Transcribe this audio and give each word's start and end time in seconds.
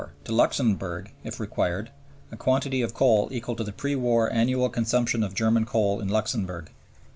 To 0.25 0.31
Luxemburg, 0.31 1.11
if 1.23 1.39
required, 1.39 1.91
a 2.31 2.35
quantity 2.35 2.81
of 2.81 2.91
coal 2.95 3.27
equal 3.31 3.55
to 3.55 3.63
the 3.63 3.71
pre 3.71 3.95
war 3.95 4.33
annual 4.33 4.67
consumption 4.67 5.21
of 5.21 5.35
German 5.35 5.67
coal 5.67 5.99
in 5.99 6.07
Luxemburg. 6.07 6.71